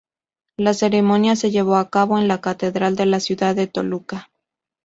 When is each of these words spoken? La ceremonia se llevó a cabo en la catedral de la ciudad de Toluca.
La 0.57 0.73
ceremonia 0.73 1.35
se 1.35 1.51
llevó 1.51 1.75
a 1.75 1.91
cabo 1.91 2.17
en 2.17 2.27
la 2.27 2.41
catedral 2.41 2.95
de 2.95 3.05
la 3.05 3.19
ciudad 3.19 3.55
de 3.55 3.67
Toluca. 3.67 4.31